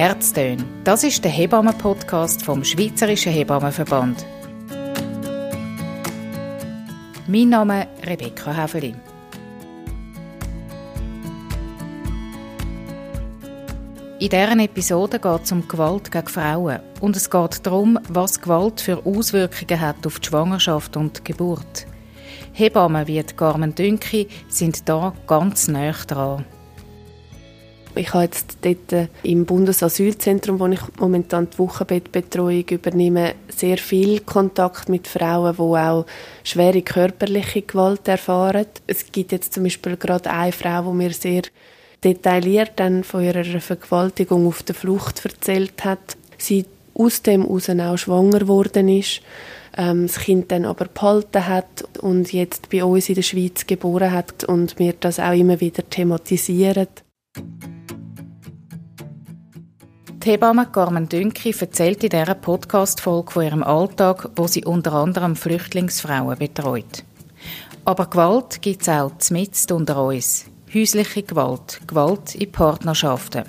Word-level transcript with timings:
Herztöne. 0.00 0.64
Das 0.82 1.04
ist 1.04 1.22
der 1.22 1.30
Hebammen-Podcast 1.30 2.42
vom 2.42 2.64
Schweizerischen 2.64 3.32
Hebammenverband. 3.32 4.24
Mein 7.26 7.50
Name 7.50 7.82
ist 7.82 8.08
Rebecca 8.08 8.50
Häfeli. 8.50 8.94
In 14.20 14.28
dieser 14.30 14.58
Episode 14.58 15.18
geht 15.18 15.42
es 15.42 15.52
um 15.52 15.68
Gewalt 15.68 16.10
gegen 16.10 16.28
Frauen 16.28 16.80
und 17.02 17.14
es 17.14 17.28
geht 17.28 17.66
darum, 17.66 17.98
was 18.08 18.40
Gewalt 18.40 18.80
für 18.80 19.04
Auswirkungen 19.04 19.80
hat 19.82 20.06
auf 20.06 20.18
die 20.18 20.28
Schwangerschaft 20.28 20.96
und 20.96 21.18
die 21.18 21.24
Geburt. 21.24 21.86
Hebammen 22.54 23.06
wie 23.06 23.22
Carmen 23.22 23.74
Dünki 23.74 24.28
sind 24.48 24.88
da 24.88 25.12
ganz 25.26 25.68
nah 25.68 25.92
dran. 25.92 26.46
Ich 27.94 28.14
habe 28.14 28.24
jetzt 28.24 28.58
dort 28.62 28.92
äh, 28.92 29.08
im 29.22 29.44
Bundesasylzentrum, 29.44 30.60
wo 30.60 30.66
ich 30.66 30.80
momentan 30.98 31.48
die 31.50 31.58
Wochenbettbetreuung 31.58 32.64
übernehme, 32.68 33.34
sehr 33.48 33.78
viel 33.78 34.20
Kontakt 34.20 34.88
mit 34.88 35.08
Frauen, 35.08 35.56
die 35.56 35.60
auch 35.60 36.06
schwere 36.44 36.82
körperliche 36.82 37.62
Gewalt 37.62 38.06
erfahren. 38.06 38.66
Es 38.86 39.10
gibt 39.10 39.32
jetzt 39.32 39.54
zum 39.54 39.64
Beispiel 39.64 39.96
gerade 39.96 40.30
eine 40.30 40.52
Frau, 40.52 40.90
die 40.90 40.96
mir 40.96 41.12
sehr 41.12 41.42
detailliert 42.04 42.72
dann 42.76 43.04
von 43.04 43.24
ihrer 43.24 43.60
Vergewaltigung 43.60 44.46
auf 44.46 44.62
der 44.62 44.74
Flucht 44.74 45.24
erzählt 45.24 45.84
hat. 45.84 46.16
Sie 46.38 46.64
aus 46.94 47.22
dem 47.22 47.42
heraus 47.42 47.68
auch 47.68 47.96
schwanger 47.96 48.40
geworden 48.40 48.88
ist, 48.88 49.20
ähm, 49.76 50.06
das 50.06 50.18
Kind 50.18 50.50
dann 50.50 50.64
aber 50.64 50.86
behalten 50.86 51.46
hat 51.46 51.84
und 52.00 52.32
jetzt 52.32 52.70
bei 52.70 52.84
uns 52.84 53.08
in 53.08 53.14
der 53.16 53.22
Schweiz 53.22 53.66
geboren 53.66 54.12
hat 54.12 54.44
und 54.44 54.78
wir 54.78 54.94
das 54.98 55.20
auch 55.20 55.32
immer 55.32 55.60
wieder 55.60 55.88
thematisieren. 55.88 56.88
Die 60.22 60.32
Hebamme 60.32 60.66
Carmen 60.66 61.08
Dünki 61.08 61.54
erzählt 61.58 62.04
in 62.04 62.10
dieser 62.10 62.34
Podcast-Folge 62.34 63.32
von 63.32 63.42
ihrem 63.42 63.62
Alltag, 63.62 64.28
wo 64.36 64.46
sie 64.46 64.66
unter 64.66 64.92
anderem 64.92 65.34
Flüchtlingsfrauen 65.34 66.36
betreut. 66.36 67.04
Aber 67.86 68.04
Gewalt 68.04 68.60
gibt 68.60 68.82
es 68.82 68.90
auch 68.90 69.12
mitten 69.30 69.72
unter 69.72 70.04
uns. 70.04 70.44
Häusliche 70.74 71.22
Gewalt, 71.22 71.80
Gewalt 71.86 72.34
in 72.34 72.52
Partnerschaften. 72.52 73.44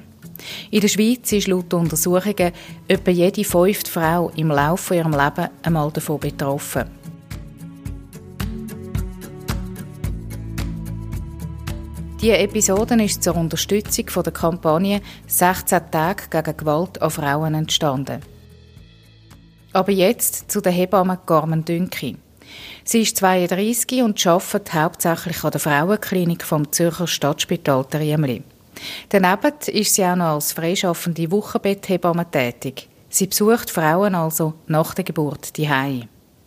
In 0.69 0.80
der 0.80 0.88
Schweiz 0.88 1.30
ist 1.33 1.49
laut 1.49 1.73
Untersuchungen 1.73 2.53
etwa 2.88 3.11
jede 3.11 3.44
fünfte 3.44 3.92
Frau 3.92 4.31
im 4.38 4.47
Laufe 4.47 4.95
ihres 4.95 5.11
Lebens 5.11 5.49
einmal 5.64 5.92
davon 5.92 6.22
betroffen. 6.22 7.00
Diese 12.22 12.38
Episode 12.38 13.03
ist 13.03 13.23
zur 13.23 13.36
Unterstützung 13.36 14.05
der 14.23 14.31
Kampagne 14.31 15.02
16 15.25 15.89
Tage 15.89 16.25
gegen 16.30 16.55
Gewalt 16.55 17.02
an 17.02 17.09
Frauen 17.09 17.55
entstanden. 17.55 18.22
Aber 19.73 19.91
jetzt 19.91 20.52
zu 20.52 20.61
der 20.61 20.72
Hebamme 20.72 21.17
Carmen 21.25 21.66
Dünki. 21.66 22.17
Sie 22.83 23.02
ist 23.02 23.17
32 23.17 24.03
und 24.03 24.23
arbeitet 24.27 24.72
hauptsächlich 24.72 25.44
an 25.44 25.49
der 25.49 25.59
Frauenklinik 25.61 26.44
vom 26.44 26.72
Zürcher 26.72 27.08
Stadtspital 27.08 27.86
Triemli. 27.86 28.44
Daneben 29.09 29.53
ist 29.73 29.95
sie 29.95 30.05
auch 30.05 30.16
noch 30.16 30.36
als 30.36 30.53
freischaffende 30.53 31.31
Wochenbetthebamme 31.31 32.30
tätig. 32.30 32.88
Sie 33.09 33.25
besucht 33.25 33.72
Frauen 33.72 34.14
also 34.14 34.53
nach 34.67 34.94
der 34.94 35.05
Geburt 35.05 35.58
die 35.58 35.67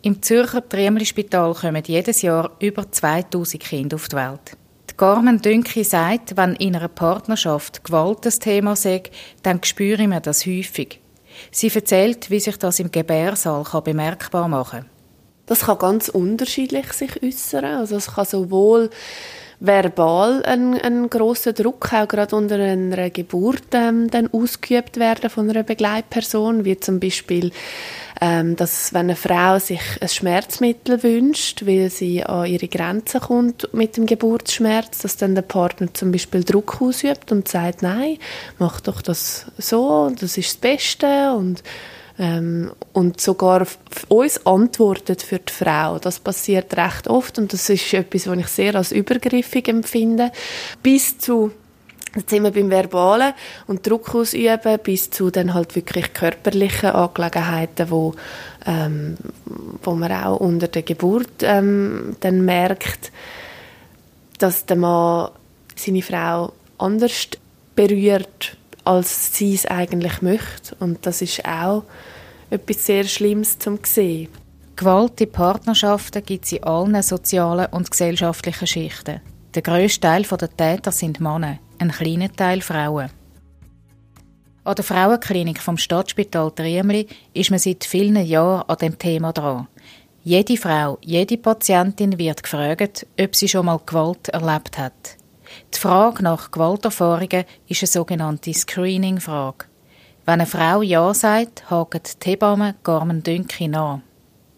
Im 0.02 0.22
Zürcher 0.22 0.68
Triemli-Spital 0.68 1.52
kommen 1.52 1.82
jedes 1.84 2.22
Jahr 2.22 2.52
über 2.60 2.92
2000 2.92 3.60
Kinder 3.60 3.96
auf 3.96 4.06
die 4.06 4.16
Welt. 4.16 4.56
Carmen 4.96 5.42
Dünki 5.42 5.82
sagt, 5.82 6.36
wenn 6.36 6.54
in 6.54 6.76
einer 6.76 6.88
Partnerschaft 6.88 7.82
Gewalt 7.82 8.18
das 8.22 8.38
Thema 8.38 8.76
sei, 8.76 9.02
dann 9.42 9.62
spüre 9.64 10.06
man 10.06 10.22
das 10.22 10.46
häufig. 10.46 11.00
Sie 11.50 11.68
erzählt, 11.68 12.30
wie 12.30 12.38
sich 12.38 12.56
das 12.58 12.78
im 12.78 12.92
Gebärsaal 12.92 13.64
bemerkbar 13.82 14.46
machen 14.46 14.80
kann. 14.82 14.90
Das 15.46 15.62
kann 15.62 15.78
ganz 15.78 16.08
unterschiedlich 16.08 16.92
sich 16.92 17.22
äußern. 17.22 17.64
Also 17.64 17.96
es 17.96 18.06
kann 18.06 18.24
sowohl 18.24 18.90
verbal 19.60 20.42
ein, 20.44 20.74
ein 20.74 21.08
großer 21.08 21.52
Druck 21.52 21.92
auch 21.92 22.08
gerade 22.08 22.36
unter 22.36 22.56
einer 22.56 23.10
Geburt 23.10 23.72
ähm, 23.72 24.10
dann 24.10 24.28
ausgeübt 24.32 24.98
werden 24.98 25.30
von 25.30 25.48
einer 25.48 25.62
Begleitperson, 25.62 26.64
wie 26.64 26.78
zum 26.78 27.00
Beispiel 27.00 27.50
ähm, 28.20 28.56
dass 28.56 28.94
wenn 28.94 29.06
eine 29.06 29.16
Frau 29.16 29.58
sich 29.58 29.80
ein 30.00 30.08
Schmerzmittel 30.08 31.02
wünscht, 31.02 31.66
weil 31.66 31.90
sie 31.90 32.24
an 32.24 32.46
ihre 32.46 32.68
Grenzen 32.68 33.20
kommt 33.20 33.68
mit 33.74 33.96
dem 33.96 34.06
Geburtsschmerz, 34.06 34.98
dass 34.98 35.16
dann 35.16 35.34
der 35.34 35.42
Partner 35.42 35.92
zum 35.92 36.12
Beispiel 36.12 36.44
Druck 36.44 36.80
ausübt 36.80 37.32
und 37.32 37.48
sagt, 37.48 37.82
nein, 37.82 38.18
mach 38.58 38.80
doch 38.80 39.02
das 39.02 39.46
so, 39.58 40.10
das 40.18 40.38
ist 40.38 40.54
das 40.54 40.56
Beste 40.56 41.32
und 41.32 41.62
ähm, 42.18 42.72
und 42.92 43.20
sogar 43.20 43.66
uns 44.08 44.46
antwortet 44.46 45.22
für 45.22 45.38
die 45.38 45.52
Frau. 45.52 45.98
Das 45.98 46.20
passiert 46.20 46.76
recht 46.76 47.08
oft 47.08 47.38
und 47.38 47.52
das 47.52 47.68
ist 47.68 47.92
etwas, 47.92 48.26
was 48.26 48.38
ich 48.38 48.46
sehr 48.48 48.74
als 48.74 48.92
übergriffig 48.92 49.68
empfinde. 49.68 50.30
Bis 50.82 51.18
zu 51.18 51.52
Jetzt 52.16 52.30
sind 52.30 52.44
wir 52.44 52.52
beim 52.52 52.70
Verbalen 52.70 53.34
und 53.66 53.84
Druck 53.84 54.14
ausüben 54.14 54.78
bis 54.84 55.10
zu 55.10 55.30
dann 55.30 55.52
halt 55.52 55.74
wirklich 55.74 56.12
körperlichen 56.14 56.90
Angelegenheiten, 56.90 57.90
wo, 57.90 58.14
ähm, 58.66 59.16
wo 59.82 59.94
man 59.94 60.12
auch 60.12 60.38
unter 60.38 60.68
der 60.68 60.82
Geburt 60.82 61.42
ähm, 61.42 62.14
dann 62.20 62.44
merkt, 62.44 63.10
dass 64.38 64.64
der 64.64 64.76
Mann 64.76 65.30
seine 65.74 66.02
Frau 66.02 66.52
anders 66.78 67.30
berührt, 67.74 68.56
als 68.84 69.34
sie 69.34 69.54
es 69.54 69.66
eigentlich 69.66 70.22
möchte. 70.22 70.74
Und 70.80 71.06
das 71.06 71.22
ist 71.22 71.44
auch 71.44 71.84
etwas 72.50 72.86
sehr 72.86 73.04
Schlimmes 73.04 73.58
zum 73.58 73.78
sehen. 73.84 74.28
Gewalt 74.76 75.20
in 75.20 75.30
Partnerschaften 75.30 76.24
gibt 76.24 76.44
es 76.44 76.52
in 76.52 76.64
allen 76.64 77.02
sozialen 77.02 77.66
und 77.66 77.90
gesellschaftlichen 77.90 78.66
Schichten. 78.66 79.20
Der 79.54 79.62
grösste 79.62 80.00
Teil 80.00 80.22
der 80.22 80.56
Täter 80.56 80.90
sind 80.90 81.20
Männer, 81.20 81.58
ein 81.78 81.92
kleiner 81.92 82.32
Teil 82.32 82.60
Frauen. 82.60 83.10
An 84.64 84.74
der 84.74 84.84
Frauenklinik 84.84 85.60
vom 85.60 85.76
Stadtspital 85.76 86.50
Triemli 86.50 87.06
ist 87.34 87.50
man 87.50 87.58
seit 87.60 87.84
vielen 87.84 88.16
Jahren 88.24 88.68
an 88.68 88.78
dem 88.78 88.98
Thema 88.98 89.32
dran. 89.32 89.68
Jede 90.24 90.56
Frau, 90.56 90.98
jede 91.02 91.36
Patientin 91.36 92.18
wird 92.18 92.42
gefragt, 92.42 93.06
ob 93.20 93.36
sie 93.36 93.48
schon 93.48 93.66
mal 93.66 93.78
Gewalt 93.84 94.30
erlebt 94.30 94.78
hat. 94.78 95.18
Die 95.74 95.78
Frage 95.78 96.22
nach 96.22 96.50
Gewalterfahrungen 96.50 97.44
ist 97.68 97.82
eine 97.82 97.88
sogenannte 97.88 98.52
Screening-Frage. 98.52 99.66
Wenn 100.26 100.40
eine 100.40 100.46
Frau 100.46 100.82
Ja 100.82 101.12
sagt, 101.12 101.70
hakt 101.70 102.24
die 102.24 102.30
Hebamme 102.30 102.74
Carmen 102.82 103.22
Dünki 103.22 103.68
nach. 103.68 104.00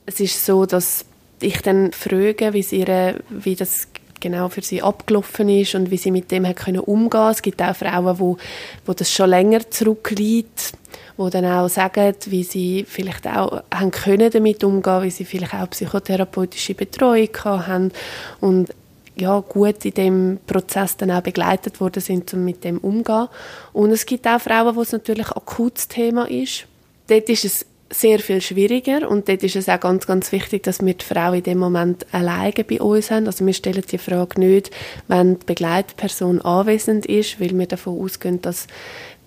Es 0.06 0.20
ist 0.20 0.44
so, 0.46 0.66
dass 0.66 1.04
ich 1.40 1.60
dann 1.62 1.92
frage, 1.92 2.52
wie, 2.52 2.64
ihre, 2.70 3.20
wie 3.30 3.56
das 3.56 3.88
genau 4.20 4.48
für 4.48 4.62
sie 4.62 4.82
abgelaufen 4.82 5.48
ist 5.48 5.74
und 5.74 5.90
wie 5.90 5.96
sie 5.96 6.10
mit 6.10 6.30
dem 6.30 6.46
hat 6.46 6.56
können 6.56 6.80
umgehen. 6.80 7.30
Es 7.30 7.42
gibt 7.42 7.60
auch 7.62 7.76
Frauen, 7.76 8.18
wo, 8.18 8.36
wo 8.84 8.92
das 8.92 9.12
schon 9.12 9.30
länger 9.30 9.68
zurückliegt, 9.70 10.72
wo 11.16 11.28
dann 11.28 11.44
auch 11.44 11.68
sagen, 11.68 12.14
wie 12.26 12.44
sie 12.44 12.84
vielleicht 12.88 13.26
auch 13.26 13.62
haben 13.72 13.90
können 13.90 14.30
damit 14.30 14.64
umgehen, 14.64 15.02
wie 15.02 15.10
sie 15.10 15.24
vielleicht 15.24 15.54
auch 15.54 15.70
psychotherapeutische 15.70 16.74
Betreuung 16.74 17.28
haben 17.44 17.92
und 18.40 18.70
ja, 19.16 19.40
gut 19.40 19.84
in 19.84 19.94
dem 19.94 20.38
Prozess 20.46 20.96
dann 20.96 21.10
auch 21.10 21.22
begleitet 21.22 21.80
worden 21.80 22.02
sind, 22.02 22.32
um 22.34 22.44
mit 22.44 22.64
dem 22.64 22.78
umzugehen. 22.78 23.28
Und 23.72 23.90
es 23.90 24.06
gibt 24.06 24.26
auch 24.26 24.40
Frauen, 24.40 24.76
wo 24.76 24.82
es 24.82 24.92
natürlich 24.92 25.28
ein 25.28 25.36
akutes 25.36 25.88
Thema 25.88 26.30
ist. 26.30 26.66
Dort 27.08 27.28
ist 27.28 27.44
es 27.44 27.66
sehr 27.90 28.18
viel 28.18 28.40
schwieriger 28.40 29.08
und 29.08 29.28
dort 29.28 29.42
ist 29.42 29.56
es 29.56 29.68
auch 29.68 29.80
ganz, 29.80 30.06
ganz 30.06 30.32
wichtig, 30.32 30.64
dass 30.64 30.84
wir 30.84 30.94
die 30.94 31.04
Frau 31.04 31.32
in 31.32 31.42
dem 31.42 31.58
Moment 31.58 32.04
alleine 32.12 32.64
bei 32.68 32.80
uns 32.80 33.10
haben. 33.10 33.26
Also 33.26 33.46
wir 33.46 33.52
stellen 33.52 33.84
die 33.90 33.98
Frage 33.98 34.40
nicht, 34.40 34.70
wenn 35.08 35.38
die 35.38 35.46
Begleitperson 35.46 36.40
anwesend 36.40 37.06
ist, 37.06 37.40
weil 37.40 37.56
wir 37.56 37.66
davon 37.66 38.00
ausgehen, 38.00 38.42
dass 38.42 38.66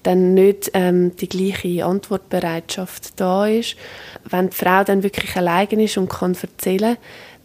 dann 0.03 0.33
nicht 0.33 0.71
ähm, 0.73 1.15
die 1.17 1.29
gleiche 1.29 1.85
Antwortbereitschaft 1.85 3.19
da 3.19 3.47
ist. 3.47 3.75
Wenn 4.29 4.49
die 4.49 4.55
Frau 4.55 4.83
dann 4.83 5.03
wirklich 5.03 5.35
alleine 5.35 5.83
ist 5.83 5.97
und 5.97 6.09
kann 6.09 6.35
erzählen, 6.39 6.97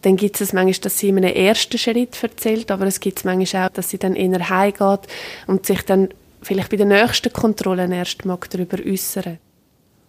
dann 0.05 0.17
gibt 0.17 0.39
es 0.39 0.53
manchmal, 0.53 0.81
dass 0.83 0.99
sie 0.99 1.09
in 1.09 1.17
einem 1.17 1.33
ersten 1.33 1.79
Schritt 1.79 2.21
erzählt, 2.21 2.69
aber 2.69 2.85
es 2.85 2.99
gibt 2.99 3.25
manchmal 3.25 3.67
auch, 3.67 3.73
dass 3.73 3.89
sie 3.89 3.97
dann 3.97 4.15
eher 4.15 4.49
heimgeht 4.49 5.07
und 5.47 5.65
sich 5.65 5.81
dann 5.81 6.09
vielleicht 6.43 6.69
bei 6.69 6.77
den 6.77 6.89
nächsten 6.89 7.33
Kontrollen 7.33 7.91
erst 7.91 8.23
mag 8.23 8.47
darüber 8.51 8.77
äußern. 8.85 9.39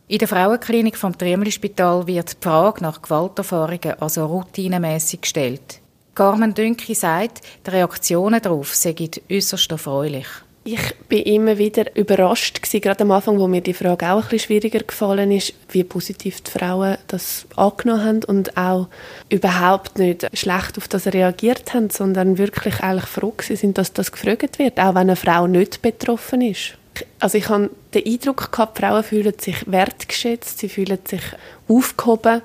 In 0.08 0.18
der 0.18 0.28
Frauenklinik 0.28 0.98
vom 0.98 1.16
Triemli-Spital 1.16 2.06
wird 2.06 2.32
die 2.32 2.44
Frage 2.44 2.82
nach 2.82 3.00
Gewalterfahrungen 3.00 3.98
also 3.98 4.26
routinemäßig 4.26 5.22
gestellt. 5.22 5.80
Carmen 6.14 6.52
Dünki 6.52 6.94
sagt, 6.94 7.40
die 7.66 7.70
Reaktionen 7.70 8.40
darauf 8.42 8.74
seien 8.74 9.10
äußerst 9.30 9.70
erfreulich. 9.70 10.26
Ich 10.68 10.96
bin 11.08 11.22
immer 11.22 11.58
wieder 11.58 11.94
überrascht 11.94 12.60
gewesen, 12.60 12.80
gerade 12.80 13.04
am 13.04 13.12
Anfang, 13.12 13.38
wo 13.38 13.46
mir 13.46 13.60
die 13.60 13.72
Frage 13.72 14.10
auch 14.10 14.16
ein 14.16 14.22
bisschen 14.22 14.40
schwieriger 14.40 14.80
gefallen 14.80 15.30
ist, 15.30 15.54
wie 15.70 15.84
positiv 15.84 16.40
die 16.40 16.50
Frauen 16.50 16.98
das 17.06 17.46
angenommen 17.54 18.04
haben 18.04 18.24
und 18.24 18.56
auch 18.56 18.88
überhaupt 19.28 19.96
nicht 19.96 20.26
schlecht 20.36 20.76
auf 20.76 20.88
das 20.88 21.06
reagiert 21.06 21.72
haben, 21.72 21.90
sondern 21.90 22.36
wirklich 22.36 22.80
eigentlich 22.80 23.04
froh 23.04 23.32
sind, 23.40 23.78
dass 23.78 23.92
das 23.92 24.10
gefragt 24.10 24.58
wird, 24.58 24.80
auch 24.80 24.96
wenn 24.96 25.02
eine 25.02 25.14
Frau 25.14 25.46
nicht 25.46 25.82
betroffen 25.82 26.40
ist. 26.40 26.76
Also 27.20 27.38
ich 27.38 27.48
habe 27.48 27.70
den 27.94 28.04
Eindruck 28.04 28.50
gehabt, 28.50 28.78
Frauen 28.78 29.04
fühlen 29.04 29.38
sich 29.38 29.70
wertgeschätzt, 29.70 30.58
sie 30.58 30.68
fühlen 30.68 30.98
sich 31.04 31.22
aufgehoben 31.68 32.42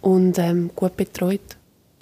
und 0.00 0.36
ähm, 0.40 0.72
gut 0.74 0.96
betreut. 0.96 1.40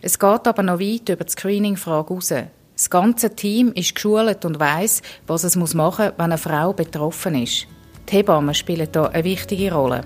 Es 0.00 0.18
geht 0.18 0.46
aber 0.46 0.62
noch 0.62 0.80
weit 0.80 1.10
über 1.10 1.24
die 1.24 1.32
Screening-Frage 1.32 2.08
hinaus. 2.08 2.32
Das 2.80 2.88
ganze 2.88 3.36
Team 3.36 3.72
ist 3.74 3.94
geschult 3.94 4.46
und 4.46 4.58
weiß, 4.58 5.02
was 5.26 5.44
es 5.44 5.54
machen 5.54 5.76
muss, 5.76 5.98
wenn 5.98 6.24
eine 6.24 6.38
Frau 6.38 6.72
betroffen 6.72 7.34
ist. 7.34 7.66
Die 8.08 8.16
Hebammen 8.16 8.54
spielen 8.54 8.88
hier 8.90 9.10
eine 9.10 9.22
wichtige 9.22 9.74
Rolle. 9.74 10.00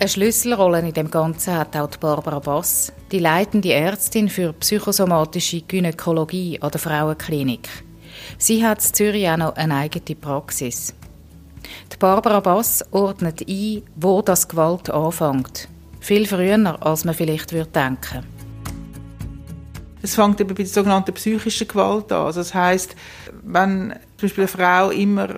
Eine 0.00 0.08
Schlüsselrolle 0.08 0.80
in 0.80 0.92
dem 0.92 1.12
Ganzen 1.12 1.56
hat 1.56 1.76
auch 1.76 1.96
Barbara 2.00 2.40
Bass, 2.40 2.92
die 3.12 3.20
leitende 3.20 3.72
Ärztin 3.72 4.28
für 4.28 4.52
psychosomatische 4.52 5.60
Gynäkologie 5.60 6.60
an 6.60 6.72
der 6.72 6.80
Frauenklinik. 6.80 7.68
Sie 8.36 8.66
hat 8.66 8.84
in 8.84 8.94
Zürich 8.94 9.28
auch 9.28 9.36
noch 9.36 9.54
eine 9.54 9.76
eigene 9.76 10.16
Praxis. 10.20 10.92
Die 11.92 11.96
Barbara 11.98 12.40
Bass 12.40 12.84
ordnet 12.90 13.48
ein, 13.48 13.82
wo 13.94 14.22
das 14.22 14.48
Gewalt 14.48 14.90
anfängt. 14.90 15.68
Viel 16.00 16.26
früher, 16.26 16.84
als 16.84 17.04
man 17.04 17.14
vielleicht 17.14 17.52
denken 17.52 17.68
würde. 17.76 18.33
Es 20.04 20.16
fängt 20.16 20.38
eben 20.38 20.54
bei 20.54 20.62
der 20.62 20.66
sogenannten 20.66 21.14
psychischen 21.14 21.66
Gewalt 21.66 22.12
an. 22.12 22.26
Also 22.26 22.40
das 22.40 22.52
heißt, 22.52 22.94
wenn 23.42 23.94
zum 24.18 24.28
Beispiel 24.28 24.44
eine 24.44 24.48
Frau 24.48 24.90
immer, 24.90 25.30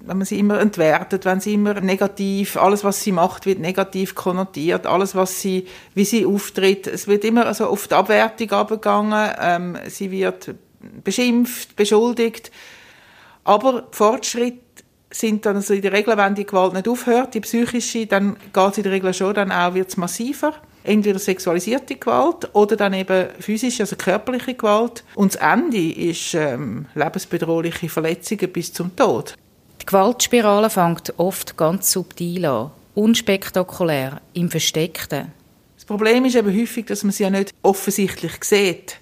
wenn 0.00 0.18
man 0.18 0.26
sie 0.26 0.38
immer 0.38 0.60
entwertet, 0.60 1.24
wenn 1.24 1.40
sie 1.40 1.54
immer 1.54 1.80
negativ, 1.80 2.58
alles 2.58 2.84
was 2.84 3.02
sie 3.02 3.12
macht, 3.12 3.46
wird 3.46 3.60
negativ 3.60 4.14
konnotiert, 4.14 4.86
alles 4.86 5.14
was 5.14 5.40
sie, 5.40 5.66
wie 5.94 6.04
sie 6.04 6.26
auftritt, 6.26 6.86
es 6.86 7.08
wird 7.08 7.24
immer 7.24 7.46
also 7.46 7.68
auf 7.68 7.88
die 7.88 7.94
Abwertung 7.94 8.50
abgegangen, 8.50 9.30
ähm, 9.40 9.78
sie 9.88 10.10
wird 10.10 10.54
beschimpft, 11.02 11.74
beschuldigt, 11.74 12.50
aber 13.44 13.88
Fortschritt 13.90 14.60
sind 15.10 15.46
dann 15.46 15.56
also 15.56 15.72
in 15.72 15.80
der 15.80 15.94
Regel, 15.94 16.14
wenn 16.18 16.34
die 16.34 16.44
Gewalt 16.44 16.74
nicht 16.74 16.88
aufhört, 16.88 17.32
die 17.32 17.40
psychische, 17.40 18.06
dann 18.06 18.36
geht 18.52 18.72
es 18.72 18.76
in 18.76 18.82
der 18.82 18.92
Regel 18.92 19.14
schon, 19.14 19.32
dann 19.32 19.50
auch 19.50 19.72
wird 19.72 19.88
es 19.88 19.96
massiver 19.96 20.52
entweder 20.84 21.18
sexualisierte 21.18 21.96
Gewalt 21.96 22.48
oder 22.54 22.76
dann 22.76 22.94
eben 22.94 23.28
physische, 23.38 23.82
also 23.82 23.96
körperliche 23.96 24.54
Gewalt. 24.54 25.04
Und 25.14 25.34
das 25.34 25.42
Ende 25.42 25.92
ist 25.92 26.34
ähm, 26.34 26.86
lebensbedrohliche 26.94 27.88
Verletzungen 27.88 28.52
bis 28.52 28.72
zum 28.72 28.94
Tod. 28.96 29.34
Die 29.80 29.86
Gewaltspirale 29.86 30.70
fängt 30.70 31.14
oft 31.18 31.56
ganz 31.56 31.90
subtil 31.92 32.44
an, 32.44 32.70
unspektakulär, 32.94 34.20
im 34.34 34.50
Versteckten. 34.50 35.32
Das 35.76 35.84
Problem 35.84 36.24
ist 36.24 36.36
eben 36.36 36.54
häufig, 36.56 36.86
dass 36.86 37.02
man 37.02 37.12
sie 37.12 37.24
ja 37.24 37.30
nicht 37.30 37.54
offensichtlich 37.62 38.44
sieht. 38.44 38.98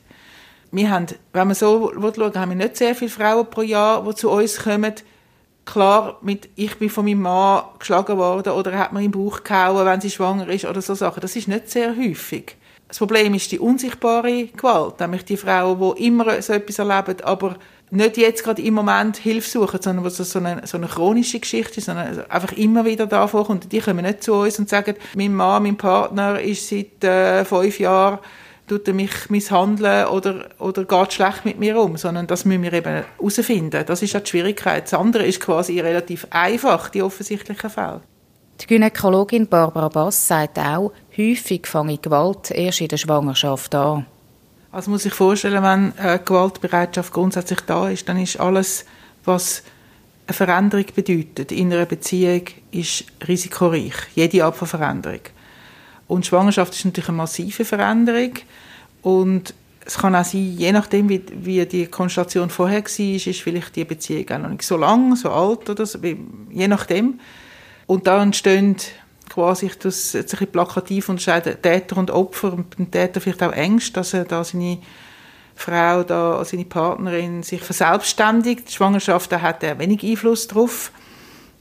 Wir 0.70 0.90
haben, 0.90 1.06
wenn 1.32 1.46
man 1.46 1.54
so 1.54 1.92
schaut, 1.94 2.36
haben 2.36 2.50
wir 2.50 2.56
nicht 2.56 2.76
sehr 2.76 2.94
viele 2.94 3.10
Frauen 3.10 3.48
pro 3.48 3.62
Jahr, 3.62 4.04
die 4.04 4.14
zu 4.14 4.30
uns 4.30 4.58
kommen, 4.58 4.94
klar 5.69 6.19
mit 6.23 6.49
ich 6.56 6.76
bin 6.79 6.91
von 6.91 7.05
meinem 7.05 7.23
Mann 7.23 7.65
geschlagen 7.79 8.17
worden 8.17 8.53
oder 8.53 8.73
er 8.73 8.79
hat 8.79 8.93
mir 8.93 9.03
im 9.03 9.11
Bauch 9.11 9.43
gehauen, 9.44 9.87
wenn 9.87 10.00
sie 10.00 10.11
schwanger 10.11 10.49
ist 10.49 10.65
oder 10.65 10.82
so 10.82 10.94
Sachen. 10.94 11.20
Das 11.20 11.37
ist 11.37 11.49
nicht 11.49 11.70
sehr 11.70 11.97
häufig. 11.97 12.56
Das 12.88 12.99
Problem 12.99 13.35
ist 13.35 13.53
die 13.53 13.59
unsichtbare 13.59 14.47
Gewalt, 14.47 14.99
nämlich 15.00 15.25
die 15.26 15.37
Frauen, 15.37 15.94
die 15.97 16.06
immer 16.06 16.41
so 16.41 16.55
etwas 16.55 16.79
erleben, 16.79 17.23
aber 17.23 17.56
nicht 17.91 18.17
jetzt 18.17 18.44
gerade 18.44 18.62
im 18.62 18.75
Moment 18.75 19.19
Hilfe 19.19 19.49
suchen, 19.49 19.81
sondern 19.82 20.05
was 20.05 20.17
so 20.17 20.38
eine, 20.38 20.67
so 20.67 20.79
eine 20.79 20.87
chronische 20.87 21.41
Geschichte 21.41 21.79
ist, 21.79 21.87
sondern 21.87 22.25
einfach 22.31 22.53
immer 22.53 22.85
wieder 22.85 23.06
da 23.06 23.26
vorkommt. 23.26 23.71
Die 23.73 23.81
kommen 23.81 24.05
nicht 24.05 24.23
zu 24.23 24.35
uns 24.35 24.59
und 24.59 24.69
sagen, 24.69 24.94
mein 25.14 25.35
Mann, 25.35 25.62
mein 25.62 25.76
Partner 25.76 26.41
ist 26.41 26.69
seit 26.69 27.05
äh, 27.05 27.44
fünf 27.44 27.79
Jahren 27.79 28.19
tut 28.69 28.87
er 28.87 28.94
mich 28.94 29.31
misshandeln 29.31 30.06
oder, 30.06 30.49
oder 30.59 30.85
geht 30.85 31.12
schlecht 31.12 31.44
mit 31.44 31.59
mir 31.59 31.79
um, 31.81 31.97
sondern 31.97 32.26
das 32.26 32.44
müssen 32.44 32.62
wir 32.62 32.73
eben 32.73 33.05
herausfinden. 33.19 33.85
Das 33.87 34.03
ist 34.03 34.12
ja 34.12 34.20
die 34.20 34.31
Schwierigkeit. 34.31 34.85
Das 34.85 34.94
andere 34.94 35.26
ist 35.26 35.41
quasi 35.41 35.81
relativ 35.81 36.26
einfach, 36.31 36.91
die 36.91 37.03
offensichtlichen 37.03 37.70
Fälle. 37.70 38.00
Die 38.61 38.67
Gynäkologin 38.67 39.47
Barbara 39.47 39.88
Bass 39.88 40.26
sagt 40.26 40.59
auch, 40.59 40.93
häufig 41.17 41.67
fange 41.67 41.99
Gewalt 41.99 42.50
erst 42.50 42.81
in 42.81 42.88
der 42.88 42.97
Schwangerschaft 42.97 43.75
an. 43.75 44.06
Also 44.71 44.91
muss 44.91 45.06
ich 45.06 45.14
vorstellen, 45.14 45.62
wenn 45.62 45.93
eine 45.97 46.19
Gewaltbereitschaft 46.19 47.12
grundsätzlich 47.12 47.61
da 47.62 47.88
ist, 47.88 48.09
dann 48.09 48.21
ist 48.21 48.38
alles, 48.38 48.85
was 49.25 49.62
eine 50.26 50.35
Veränderung 50.35 50.87
bedeutet 50.94 51.53
in 51.53 51.73
einer 51.73 51.87
Beziehung, 51.87 52.43
ist 52.71 53.05
risikoreich. 53.26 53.94
Jede 54.14 54.44
Art 54.44 54.56
von 54.56 54.69
Veränderung. 54.69 55.21
Und 56.08 56.26
Schwangerschaft 56.26 56.75
ist 56.75 56.84
natürlich 56.84 57.08
eine 57.08 57.19
massive 57.19 57.64
Veränderung. 57.64 58.32
Und 59.02 59.55
es 59.84 59.99
kann 59.99 60.16
auch 60.16 60.25
sein, 60.25 60.55
je 60.56 60.72
nachdem, 60.72 61.08
wie, 61.08 61.22
wie 61.32 61.64
die 61.64 61.87
Konstellation 61.87 62.50
vorher 62.50 62.82
war, 62.82 63.26
ist 63.26 63.40
vielleicht 63.40 63.76
die 63.76 63.84
Beziehung 63.84 64.28
auch 64.31 64.38
noch 64.38 64.50
nicht 64.50 64.62
so 64.62 64.76
lang, 64.76 65.14
so 65.16 65.31
alt 65.31 65.70
oder 65.70 65.87
so, 65.87 65.99
je 66.02 66.69
nachdem. 66.69 67.20
Und 67.87 68.06
da 68.06 68.22
entstehen 68.22 68.76
quasi, 69.28 69.66
ich 69.66 69.78
das 69.78 70.12
jetzt 70.14 70.34
ein 70.34 70.38
bisschen 70.38 70.52
plakativ 70.52 71.08
unterscheiden, 71.08 71.56
Täter 71.62 71.96
und 71.99 72.11
Opfer. 72.11 72.52
Und 72.52 72.76
beim 72.76 72.90
Täter 72.90 73.20
vielleicht 73.20 73.43
auch 73.43 73.52
Ängste, 73.52 73.93
dass 73.93 74.14
er 74.14 74.25
da 74.25 74.43
seine 74.44 74.78
Frau, 75.54 76.02
da, 76.02 76.44
seine 76.44 76.64
Partnerin 76.64 77.43
sich 77.43 77.62
verselbstständigt. 77.62 78.69
Die 78.69 78.72
Schwangerschaft, 78.72 79.31
da 79.32 79.40
hat 79.40 79.62
er 79.62 79.78
wenig 79.78 80.02
Einfluss 80.02 80.49
drauf. 80.49 80.93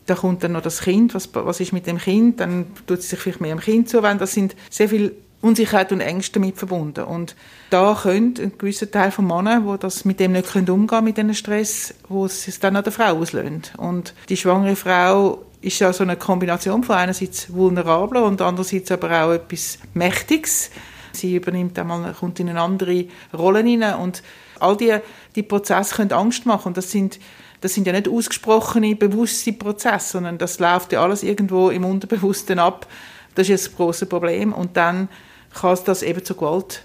Da 0.07 0.15
kommt 0.15 0.43
dann 0.43 0.53
noch 0.53 0.61
das 0.61 0.81
Kind, 0.81 1.13
was, 1.13 1.29
was 1.33 1.59
ist 1.59 1.73
mit 1.73 1.85
dem 1.85 1.99
Kind? 1.99 2.39
Dann 2.39 2.65
tut 2.87 3.01
sie 3.01 3.09
sich 3.09 3.19
vielleicht 3.19 3.41
mehr 3.41 3.55
dem 3.55 3.59
Kind 3.59 3.89
zuwenden. 3.89 4.19
Das 4.19 4.33
sind 4.33 4.55
sehr 4.69 4.89
viele 4.89 5.11
Unsicherheit 5.41 5.91
und 5.91 6.01
Ängste 6.01 6.39
damit 6.39 6.57
verbunden. 6.57 7.03
Und 7.03 7.35
da 7.69 7.97
könnte 8.01 8.43
ein 8.43 8.57
gewisser 8.57 8.89
Teil 8.89 9.11
von 9.11 9.27
Männern, 9.27 9.65
wo 9.65 9.77
das 9.77 10.03
mit 10.03 10.19
dem 10.19 10.31
nicht 10.31 10.55
umgehen 10.55 10.87
können, 10.87 11.03
mit 11.03 11.17
diesem 11.17 11.33
Stress, 11.33 11.93
wo 12.09 12.25
es 12.25 12.59
dann 12.59 12.75
an 12.75 12.83
der 12.83 12.93
Frau 12.93 13.17
auslöst. 13.17 13.73
Und 13.77 14.13
die 14.29 14.37
schwangere 14.37 14.75
Frau 14.75 15.43
ist 15.61 15.79
ja 15.79 15.93
so 15.93 16.03
eine 16.03 16.15
Kombination 16.15 16.83
von 16.83 16.95
einerseits 16.95 17.53
vulnerabler 17.53 18.23
und 18.23 18.41
andererseits 18.41 18.91
aber 18.91 19.23
auch 19.23 19.31
etwas 19.31 19.79
Mächtiges. 19.93 20.71
Sie 21.11 21.35
übernimmt 21.35 21.77
einmal, 21.79 22.13
kommt 22.13 22.39
in 22.39 22.49
eine 22.49 22.61
andere 22.61 23.05
Rolle 23.33 23.63
hinein 23.63 23.95
und 23.95 24.23
all 24.59 24.77
die, 24.77 24.95
die 25.35 25.43
Prozesse 25.43 25.95
können 25.95 26.11
Angst 26.11 26.45
machen. 26.45 26.69
Und 26.69 26.77
das 26.77 26.91
sind, 26.91 27.19
das 27.61 27.73
sind 27.73 27.87
ja 27.87 27.93
nicht 27.93 28.07
ausgesprochene, 28.07 28.95
bewusste 28.95 29.53
Prozesse, 29.53 30.11
sondern 30.11 30.37
das 30.37 30.59
läuft 30.59 30.93
ja 30.93 31.03
alles 31.03 31.23
irgendwo 31.23 31.69
im 31.69 31.85
Unterbewussten 31.85 32.59
ab. 32.59 32.87
Das 33.35 33.49
ist 33.49 33.69
ein 33.69 33.75
grosses 33.75 34.07
Problem. 34.07 34.53
Und 34.53 34.77
dann 34.77 35.09
kann 35.53 35.77
das 35.85 36.03
eben 36.03 36.23
zur 36.23 36.37
Gewalt 36.37 36.83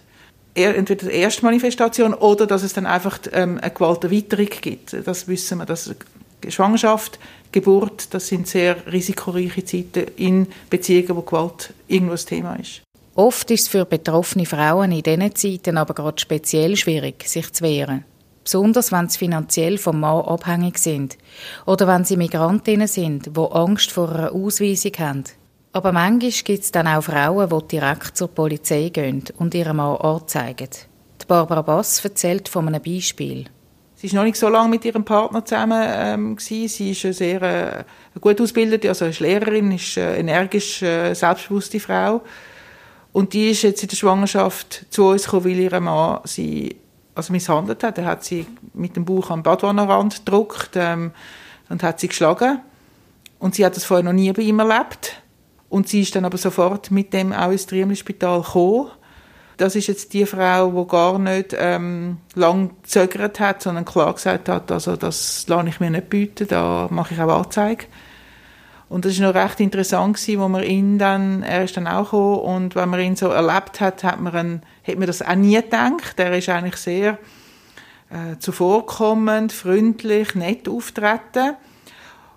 entweder 0.55 1.09
die 1.09 1.15
erste 1.15 1.45
Manifestation 1.45 2.15
oder 2.15 2.46
dass 2.46 2.63
es 2.63 2.75
dann 2.75 2.87
einfach 2.87 3.19
ähm, 3.32 3.58
eine 3.61 3.70
Gewalterweiterung 3.70 4.49
gibt. 4.61 4.94
Das 5.06 5.29
wissen 5.29 5.58
wir, 5.58 5.67
dass 5.67 5.94
Schwangerschaft, 6.49 7.19
Geburt, 7.53 8.13
das 8.13 8.29
sind 8.29 8.49
sehr 8.49 8.77
risikoreiche 8.91 9.65
Zeiten 9.65 10.11
in 10.17 10.46
Beziehungen, 10.69 11.17
wo 11.17 11.23
Gewalt 11.23 11.73
irgendwo 11.89 12.15
ein 12.15 12.19
Thema 12.19 12.56
ist. 12.56 12.82
Oft 13.15 13.51
ist 13.51 13.63
es 13.63 13.69
für 13.69 13.85
betroffene 13.85 14.46
Frauen 14.46 14.93
in 14.93 15.03
diesen 15.03 15.35
Zeiten 15.35 15.77
aber 15.77 15.94
gerade 15.94 16.20
speziell 16.20 16.77
schwierig, 16.77 17.29
sich 17.29 17.53
zu 17.53 17.63
wehren. 17.63 18.05
Besonders 18.44 18.91
wenn 18.93 19.08
sie 19.08 19.19
finanziell 19.19 19.79
vom 19.79 20.01
Mann 20.01 20.25
abhängig 20.25 20.79
sind 20.79 21.17
oder 21.67 21.87
wenn 21.87 22.05
sie 22.05 22.17
Migrantinnen 22.17 22.89
sind, 22.89 23.37
die 23.37 23.41
Angst 23.41 23.93
vor 23.93 24.11
einer 24.11 24.32
Ausweisung 24.32 24.93
haben. 24.99 25.25
Aber 25.72 25.93
manchmal 25.93 26.31
gibt 26.31 26.65
es 26.65 26.72
dann 26.72 26.87
auch 26.87 27.03
Frauen, 27.03 27.49
die 27.49 27.69
direkt 27.69 28.17
zur 28.17 28.29
Polizei 28.29 28.91
gehen 28.91 29.25
und 29.39 29.55
ihren 29.55 29.77
Mann 29.77 29.96
anzeigen. 29.96 30.69
Die 31.20 31.27
Barbara 31.27 31.63
Bass 31.63 32.05
erzählt 32.05 32.49
von 32.49 32.67
einem 32.67 32.82
Beispiel. 32.82 33.46
Sie 33.94 34.08
ist 34.08 34.15
noch 34.15 34.25
nicht 34.25 34.37
so 34.37 34.49
lange 34.49 34.69
mit 34.69 34.84
ihrem 34.84 35.05
Partner 35.05 35.44
zusammen. 35.44 35.81
Ähm, 35.87 36.37
Sie 36.39 36.65
ist 36.65 37.05
eine 37.05 37.15
sehr 37.15 37.43
äh, 37.43 37.84
gut 38.20 38.41
ausgebildete, 38.41 38.89
also 38.89 39.05
ist 39.05 39.20
Lehrerin, 39.20 39.70
ist 39.70 39.96
eine 39.96 40.19
energisch, 40.19 40.82
äh, 40.82 41.15
selbstbewusste 41.15 41.79
Frau. 41.79 42.20
Und 43.13 43.32
die 43.32 43.51
ist 43.51 43.63
jetzt 43.63 43.82
in 43.82 43.89
der 43.89 43.96
Schwangerschaft 43.96 44.87
zu 44.91 45.05
uns 45.05 45.25
gekommen, 45.25 45.44
weil 45.44 45.61
ihr 45.61 45.81
Mann 45.81 46.20
sie 46.25 46.77
also 47.15 47.33
misshandelt 47.33 47.83
hat. 47.83 47.99
Er 47.99 48.07
hat 48.07 48.25
sie 48.25 48.47
mit 48.75 48.97
dem 48.97 49.05
Bauch 49.05 49.31
am 49.31 49.43
Badwannenrand 49.43 50.25
gedruckt 50.25 50.71
ähm, 50.75 51.13
und 51.69 51.83
hat 51.83 52.01
sie 52.01 52.09
geschlagen. 52.09 52.61
Und 53.39 53.55
sie 53.55 53.65
hat 53.65 53.77
das 53.77 53.85
vorher 53.85 54.05
noch 54.05 54.13
nie 54.13 54.33
bei 54.33 54.43
ihm 54.43 54.59
erlebt. 54.59 55.23
Und 55.69 55.89
sie 55.89 56.03
ist 56.03 56.15
dann 56.15 56.25
aber 56.25 56.39
sofort 56.39 56.91
mit 56.91 57.13
dem 57.13 57.33
auch 57.33 57.51
ins 57.51 57.67
Triemli-Spital 57.67 58.43
gekommen. 58.43 58.91
Das 59.57 59.77
ist 59.77 59.87
jetzt 59.87 60.13
die 60.13 60.27
Frau, 60.27 60.71
die 60.71 60.89
gar 60.89 61.19
nicht 61.19 61.55
ähm, 61.59 62.19
lang 62.35 62.71
gezögert 62.83 63.41
hat, 63.41 63.63
sondern 63.63 63.85
klar 63.85 64.13
gesagt 64.13 64.49
hat, 64.49 64.73
also 64.73 64.97
das 64.97 65.47
lasse 65.47 65.69
ich 65.69 65.81
mir 65.81 65.91
nicht 65.91 66.09
bieten, 66.09 66.49
da 66.49 66.89
mache 66.91 67.15
ich 67.15 67.21
auch 67.21 67.45
Anzeige. 67.45 67.87
Und 68.93 69.06
das 69.06 69.13
ist 69.15 69.20
noch 69.20 69.34
recht 69.34 69.58
interessant 69.58 70.19
gewesen, 70.19 70.39
wo 70.39 70.49
man 70.49 70.63
ihn 70.65 70.99
dann, 70.99 71.43
er 71.43 71.65
ist 71.65 71.79
dann 71.79 71.87
auch 71.87 72.11
gekommen 72.11 72.41
und 72.41 72.75
wenn 72.75 72.91
man 72.91 73.01
ihn 73.01 73.17
so 73.17 73.29
erlebt 73.29 73.81
hat, 73.81 74.05
hat 74.05 74.20
man, 74.20 74.37
einen, 74.37 74.63
hat 74.87 74.99
man 74.99 75.06
das 75.06 75.22
auch 75.22 75.34
nie 75.34 75.56
gedacht. 75.56 76.20
Er 76.20 76.37
ist 76.37 76.51
eigentlich 76.51 76.77
sehr 76.77 77.19
äh, 78.11 78.37
zuvorkommend, 78.39 79.51
freundlich, 79.51 80.34
nett 80.34 80.69
auftreten. 80.69 81.56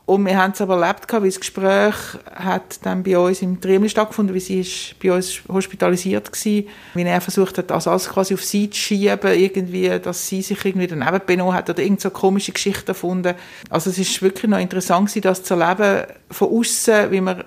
Und 0.05 0.23
wir 0.23 0.37
haben 0.37 0.51
es 0.51 0.61
aber 0.61 0.79
erlebt, 0.79 1.11
weil 1.11 1.23
das 1.23 1.39
Gespräch 1.39 1.95
hat 2.35 2.85
dann 2.85 3.01
bei 3.01 3.17
uns 3.17 3.41
im 3.41 3.59
Triemli 3.59 3.89
stattgefunden, 3.89 4.35
wie 4.35 4.39
sie 4.39 4.59
ist 4.59 4.99
bei 4.99 5.11
uns 5.11 5.41
hospitalisiert 5.47 6.29
war, 6.29 6.63
wie 6.93 7.03
er 7.03 7.21
versucht 7.21 7.57
hat, 7.57 7.71
das 7.71 7.87
alles 7.87 8.09
quasi 8.09 8.35
auf 8.35 8.43
sie 8.43 8.69
zu 8.69 8.77
schieben, 8.77 9.33
irgendwie, 9.33 9.89
dass 9.99 10.27
sie 10.27 10.43
sich 10.43 10.63
irgendwie 10.63 10.85
daneben 10.85 11.21
benommen 11.25 11.55
hat 11.55 11.71
oder 11.71 11.81
irgend 11.81 12.01
so 12.01 12.11
komische 12.11 12.51
Geschichten 12.51 12.87
erfunden. 12.87 13.33
Also 13.71 13.89
es 13.89 13.97
ist 13.97 14.21
wirklich 14.21 14.49
noch 14.49 14.59
interessant 14.59 15.25
das 15.25 15.43
zu 15.43 15.55
erleben 15.55 16.05
von 16.29 16.49
außen, 16.49 17.09
wie 17.09 17.21
man, 17.21 17.43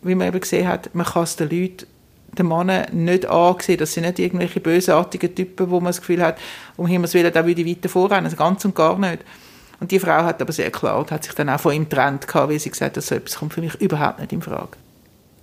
wie 0.00 0.14
man 0.14 0.28
eben 0.28 0.40
gesehen 0.40 0.68
hat, 0.68 0.94
man 0.94 1.04
kann 1.04 1.24
es 1.24 1.36
den 1.36 1.50
Leuten 1.50 1.86
den 2.38 2.46
Mann 2.46 2.70
nicht 2.92 3.26
angesehen. 3.26 3.78
Das 3.78 3.92
sind 3.92 4.04
nicht 4.04 4.18
irgendwelche 4.18 4.60
bösartigen 4.60 5.34
Typen, 5.34 5.68
wo 5.68 5.80
man 5.80 5.86
das 5.86 6.00
Gefühl 6.00 6.22
hat, 6.22 6.38
um 6.76 6.86
Himmels 6.86 7.12
Willen, 7.12 7.32
da 7.32 7.44
würde 7.44 7.60
ich 7.60 7.68
weiter 7.68 7.88
vorrennen. 7.88 8.26
Also 8.26 8.36
ganz 8.36 8.64
und 8.64 8.74
gar 8.74 8.98
nicht. 8.98 9.24
Und 9.80 9.90
die 9.90 9.98
Frau 9.98 10.22
hat 10.24 10.40
aber 10.40 10.52
sehr 10.52 10.70
klar, 10.70 11.06
hat 11.10 11.24
sich 11.24 11.34
dann 11.34 11.48
auch 11.48 11.60
von 11.60 11.72
ihm 11.72 11.88
getrennt, 11.88 12.26
weil 12.32 12.58
sie 12.58 12.70
gesagt 12.70 12.96
hat, 12.96 13.02
so 13.02 13.14
etwas 13.14 13.36
kommt 13.36 13.54
für 13.54 13.62
mich 13.62 13.74
überhaupt 13.76 14.20
nicht 14.20 14.32
in 14.32 14.42
Frage. 14.42 14.76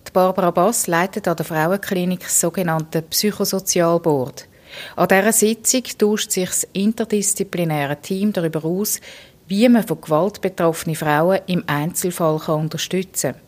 Die 0.08 0.12
Barbara 0.12 0.52
Bass 0.52 0.88
leitet 0.88 1.28
an 1.28 1.36
der 1.36 1.46
Frauenklinik 1.46 2.22
das 2.22 2.40
sogenannte 2.40 3.02
Psychosozialboard. 3.02 4.48
An 4.96 5.08
dieser 5.08 5.34
Sitzung 5.34 5.84
tauscht 5.98 6.32
sich 6.32 6.50
das 6.50 6.68
interdisziplinäre 6.74 7.98
Team 7.98 8.32
darüber 8.32 8.64
aus, 8.64 9.00
wie 9.48 9.68
man 9.70 9.86
von 9.86 10.02
Gewalt 10.02 10.42
betroffene 10.42 10.96
Frauen 10.96 11.40
im 11.48 11.64
Einzelfall 11.68 12.40
unterstützen 12.48 13.34
kann. 13.34 13.42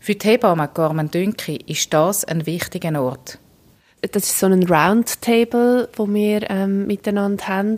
Für 0.00 0.14
die 0.14 0.28
Hebamme 0.28 0.68
Carmen 0.68 1.10
Dünki 1.10 1.56
ist 1.66 1.92
das 1.94 2.24
ein 2.24 2.44
wichtiger 2.44 3.00
Ort. 3.00 3.38
Das 4.12 4.24
ist 4.24 4.38
so 4.38 4.46
ein 4.46 4.64
Roundtable, 4.64 5.88
wo 5.94 6.06
wir 6.08 6.50
ähm, 6.50 6.86
miteinander 6.86 7.48
haben, 7.48 7.76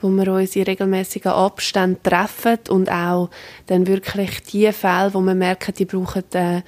wo 0.00 0.08
wir 0.08 0.32
uns 0.32 0.56
in 0.56 0.64
regelmäßigen 0.64 1.32
Abständen 1.32 2.02
treffen 2.02 2.58
und 2.68 2.90
auch 2.90 3.30
dann 3.66 3.86
wirklich 3.86 4.42
die 4.42 4.70
Fälle, 4.72 5.14
wo 5.14 5.20
wir 5.20 5.34
merken, 5.34 5.74
die 5.76 5.84
brauchen 5.84 6.24
äh, 6.32 6.62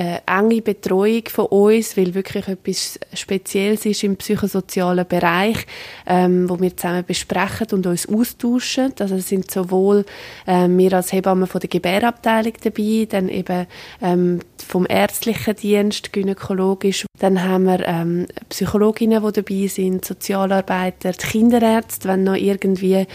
äh, 0.00 0.20
enge 0.26 0.62
Betreuung 0.62 1.24
von 1.28 1.46
uns, 1.46 1.94
weil 1.94 2.14
wirklich 2.14 2.48
etwas 2.48 2.98
Spezielles 3.12 3.84
ist 3.84 4.02
im 4.02 4.16
psychosozialen 4.16 5.06
Bereich, 5.06 5.66
ähm, 6.06 6.48
wo 6.48 6.58
wir 6.58 6.74
zusammen 6.74 7.04
besprechen 7.06 7.66
und 7.72 7.86
uns 7.86 8.08
austauschen. 8.08 8.94
Also 8.98 9.16
es 9.16 9.28
sind 9.28 9.50
sowohl 9.50 10.06
äh, 10.46 10.68
wir 10.68 10.94
als 10.94 11.12
Hebammen 11.12 11.46
von 11.46 11.60
der 11.60 11.68
Gebärabteilung 11.68 12.54
dabei, 12.62 13.06
dann 13.10 13.28
eben 13.28 13.66
ähm, 14.00 14.40
vom 14.66 14.86
ärztlichen 14.88 15.54
Dienst, 15.56 16.14
gynäkologisch. 16.14 17.04
Dann 17.18 17.42
haben 17.42 17.64
wir 17.64 17.86
ähm, 17.86 18.26
Psychologinnen, 18.48 19.22
die 19.22 19.32
dabei 19.32 19.66
sind, 19.66 20.06
Sozialarbeiter, 20.06 21.12
die 21.12 21.26
Kinderärzte, 21.26 22.08
wenn 22.08 22.24
noch 22.24 22.36
irgendwie 22.36 23.06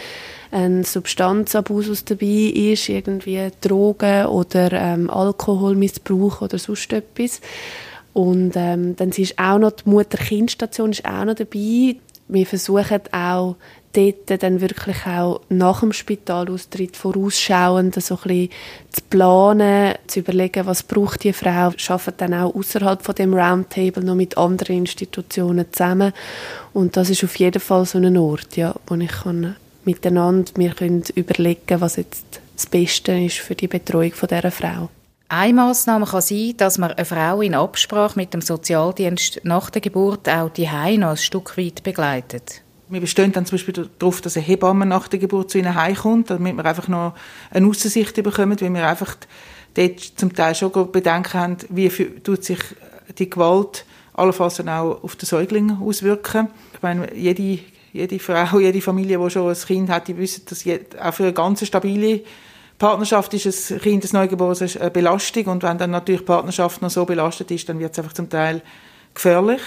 ein 0.56 0.84
Substanzabusus 0.84 2.04
dabei 2.06 2.52
ist, 2.54 2.88
irgendwie 2.88 3.48
Drogen 3.60 4.26
oder 4.26 4.72
ähm, 4.72 5.10
Alkoholmissbrauch 5.10 6.40
oder 6.40 6.58
sonst 6.58 6.92
etwas. 6.92 7.42
Und 8.14 8.52
ähm, 8.56 8.96
dann 8.96 9.10
ist 9.10 9.38
auch 9.38 9.58
noch 9.58 9.72
die 9.72 9.90
Mutter-Kind-Station 9.90 10.94
auch 11.04 11.24
noch 11.26 11.34
dabei. 11.34 11.96
Wir 12.28 12.46
versuchen 12.46 13.00
auch 13.12 13.56
dort 13.92 14.42
dann 14.42 14.62
wirklich 14.62 15.06
auch 15.06 15.42
nach 15.50 15.80
dem 15.80 15.92
Spitalaustritt 15.92 16.96
vorausschauend 16.96 17.94
so 18.02 18.16
zu 18.16 18.48
planen, 19.10 19.94
zu 20.06 20.20
überlegen, 20.20 20.66
was 20.66 20.82
braucht 20.82 21.24
die 21.24 21.34
Frau. 21.34 21.72
Wir 21.72 21.90
arbeiten 21.90 22.14
dann 22.16 22.34
auch 22.34 22.54
außerhalb 22.54 23.02
von 23.02 23.14
dem 23.14 23.34
Roundtable 23.34 24.02
noch 24.02 24.14
mit 24.14 24.38
anderen 24.38 24.78
Institutionen 24.78 25.66
zusammen. 25.70 26.12
Und 26.72 26.96
das 26.96 27.10
ist 27.10 27.24
auf 27.24 27.36
jeden 27.36 27.60
Fall 27.60 27.84
so 27.84 27.98
ein 27.98 28.16
Ort, 28.16 28.56
ja, 28.56 28.74
wo 28.86 28.94
ich 28.94 29.08
kann 29.08 29.56
miteinander 29.86 30.52
wir 30.56 30.70
können 30.70 31.04
überlegen, 31.14 31.80
was 31.80 31.96
jetzt 31.96 32.24
das 32.54 32.66
Beste 32.66 33.12
ist 33.12 33.38
für 33.38 33.54
die 33.54 33.68
Betreuung 33.68 34.12
von 34.12 34.28
dieser 34.28 34.50
Frau. 34.50 34.88
Eine 35.28 35.54
Massnahme 35.54 36.06
kann 36.06 36.20
sein, 36.20 36.54
dass 36.56 36.78
man 36.78 36.92
eine 36.92 37.04
Frau 37.04 37.40
in 37.42 37.54
Absprache 37.54 38.16
mit 38.16 38.32
dem 38.32 38.40
Sozialdienst 38.40 39.40
nach 39.42 39.70
der 39.70 39.80
Geburt 39.80 40.28
auch 40.28 40.50
die 40.50 40.68
noch 40.98 41.10
ein 41.10 41.16
Stück 41.16 41.58
weit 41.58 41.82
begleitet. 41.82 42.62
Wir 42.88 43.00
bestehen 43.00 43.32
dann 43.32 43.44
zum 43.44 43.56
Beispiel 43.56 43.88
darauf, 43.98 44.20
dass 44.20 44.36
eine 44.36 44.46
Hebamme 44.46 44.86
nach 44.86 45.08
der 45.08 45.18
Geburt 45.18 45.50
zu 45.50 45.58
ihnen 45.58 45.74
heimkommt, 45.74 46.30
damit 46.30 46.56
wir 46.56 46.64
einfach 46.64 46.86
noch 46.86 47.14
eine 47.50 47.66
Aussicht 47.66 48.14
bekommen, 48.22 48.60
weil 48.60 48.72
wir 48.72 48.88
einfach 48.88 49.16
dort 49.74 50.00
zum 50.00 50.32
Teil 50.32 50.54
schon 50.54 50.92
Bedenken 50.92 51.34
haben, 51.34 51.56
wie 51.68 51.88
tut 51.88 52.44
sich 52.44 52.60
die 53.18 53.28
Gewalt 53.28 53.84
allenfalls 54.14 54.60
auch 54.60 55.02
auf 55.02 55.16
den 55.16 55.26
Säugling 55.26 55.78
auswirken. 55.82 56.48
Ich 56.74 56.82
meine, 56.82 57.12
jede 57.14 57.58
jede 57.96 58.18
Frau, 58.18 58.58
jede 58.58 58.80
Familie, 58.80 59.18
die 59.18 59.30
schon 59.30 59.48
ein 59.48 59.56
Kind 59.56 59.90
hat, 59.90 60.08
die 60.08 60.16
wissen, 60.16 60.44
dass 60.48 60.64
auch 61.00 61.14
für 61.14 61.24
eine 61.24 61.32
ganz 61.32 61.66
stabile 61.66 62.20
Partnerschaft 62.78 63.32
ist 63.32 63.70
ein 63.70 63.80
Kind, 63.80 64.04
ein 64.04 64.10
Neugeborenes, 64.12 64.76
eine 64.76 64.90
Belastung. 64.90 65.46
Und 65.46 65.62
wenn 65.62 65.78
dann 65.78 65.90
natürlich 65.90 66.20
die 66.20 66.26
Partnerschaft 66.26 66.82
noch 66.82 66.90
so 66.90 67.04
belastet 67.04 67.50
ist, 67.50 67.68
dann 67.68 67.78
wird 67.78 67.92
es 67.92 67.98
einfach 67.98 68.12
zum 68.12 68.28
Teil 68.28 68.62
gefährlich. 69.14 69.62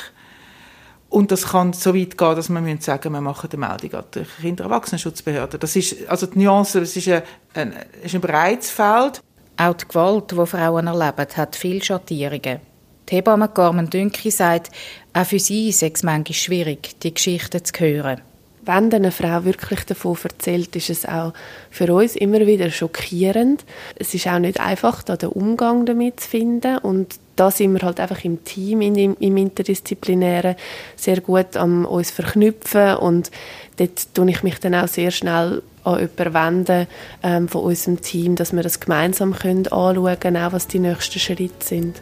Und 1.09 1.31
das 1.31 1.48
kann 1.48 1.74
so 1.74 1.95
weit 1.95 2.17
gehen, 2.19 2.36
dass 2.36 2.50
man 2.50 2.63
sagen 2.79 3.12
müssen, 3.12 3.13
wir 3.13 3.21
machen 3.21 3.50
eine 3.51 3.67
Meldung 3.67 4.00
an 4.00 4.05
die 4.13 4.25
Kinder- 4.41 4.65
und 4.65 4.71
Erwachsenenschutzbehörde. 4.71 5.57
Das 5.57 5.75
ist, 5.75 6.07
also 6.07 6.27
die 6.27 6.38
Nuance, 6.38 6.79
das 6.79 6.95
ist 6.95 7.07
ein, 7.07 7.24
ein, 7.55 7.74
ist 8.03 8.13
ein 8.13 8.21
breites 8.21 8.69
Feld. 8.69 9.21
Auch 9.57 9.74
die 9.74 9.88
Gewalt, 9.88 10.31
die 10.31 10.45
Frauen 10.45 10.86
erleben, 10.86 11.27
hat 11.36 11.55
viele 11.55 11.83
Schattierungen. 11.83 12.68
Die 13.09 13.15
Hebamme 13.15 13.47
Carmen 13.47 13.89
Dünki 13.89 14.29
sagt, 14.29 14.71
auch 15.13 15.25
für 15.25 15.39
sie 15.39 15.69
ist 15.69 15.81
es 15.81 16.03
manchmal 16.03 16.35
schwierig, 16.35 16.99
die 17.01 17.13
Geschichten 17.13 17.63
zu 17.65 17.73
hören. 17.79 18.21
Wenn 18.61 18.93
eine 18.93 19.11
Frau 19.11 19.45
wirklich 19.45 19.83
davon 19.85 20.15
erzählt, 20.21 20.75
ist 20.75 20.91
es 20.91 21.05
auch 21.07 21.33
für 21.71 21.91
uns 21.91 22.15
immer 22.15 22.45
wieder 22.45 22.69
schockierend. 22.69 23.65
Es 23.95 24.13
ist 24.13 24.27
auch 24.27 24.37
nicht 24.37 24.59
einfach, 24.59 25.01
da 25.01 25.17
den 25.17 25.29
Umgang 25.29 25.87
damit 25.87 26.19
zu 26.19 26.29
finden 26.29 26.77
und 26.77 27.15
da 27.35 27.49
sind 27.49 27.73
wir 27.73 27.81
halt 27.81 27.99
einfach 27.99 28.23
im 28.25 28.43
Team, 28.43 28.81
im, 28.81 29.17
im 29.17 29.37
Interdisziplinären 29.37 30.55
sehr 30.95 31.21
gut 31.21 31.57
an 31.57 31.85
uns 31.85 32.11
verknüpfen 32.11 32.97
und 32.97 33.31
dort 33.77 34.13
tue 34.13 34.29
ich 34.29 34.43
mich 34.43 34.59
dann 34.59 34.75
auch 34.75 34.87
sehr 34.87 35.09
schnell 35.09 35.63
an 35.83 35.99
jemanden 35.99 36.33
wenden 36.33 36.87
ähm, 37.23 37.47
von 37.47 37.63
unserem 37.63 38.01
Team, 38.01 38.35
dass 38.35 38.53
wir 38.53 38.61
das 38.61 38.79
gemeinsam 38.79 39.33
können 39.33 39.65
anschauen 39.67 40.19
können, 40.19 40.43
auch 40.43 40.51
was 40.51 40.67
die 40.67 40.79
nächsten 40.79 41.19
Schritte 41.19 41.65
sind. 41.65 42.01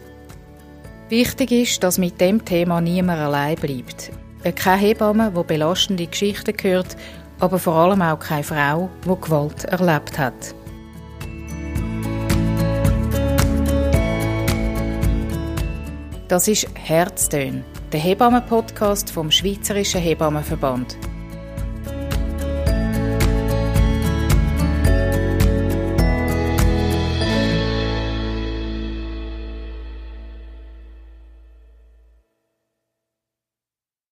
Wichtig 1.10 1.52
ist, 1.54 1.84
dass 1.84 1.98
mit 1.98 2.20
dem 2.20 2.44
Thema 2.44 2.82
niemand 2.82 3.22
allein 3.22 3.56
bleibt. 3.56 4.12
Keine 4.56 4.82
Hebamme, 4.82 5.32
die 5.32 5.44
belastende 5.44 6.06
Geschichten 6.06 6.54
hört, 6.62 6.98
aber 7.40 7.60
vor 7.60 7.76
allem 7.76 8.02
auch 8.02 8.20
keine 8.20 8.44
Frau, 8.44 8.90
die 9.06 9.22
Gewalt 9.22 9.64
erlebt 9.64 10.20
hat. 10.20 10.54
Das 16.28 16.50
ist 16.50 16.68
Herztön, 16.74 17.64
der 17.94 18.02
Hebammen-Podcast 18.02 19.10
vom 19.10 19.32
Schweizerischen 19.32 20.02
Hebammenverband. 20.02 20.98